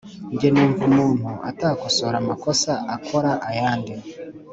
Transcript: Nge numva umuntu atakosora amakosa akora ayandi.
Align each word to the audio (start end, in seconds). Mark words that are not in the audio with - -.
Nge 0.33 0.47
numva 0.53 0.83
umuntu 0.91 1.27
atakosora 1.49 2.15
amakosa 2.23 2.71
akora 2.95 3.31
ayandi. 3.49 3.93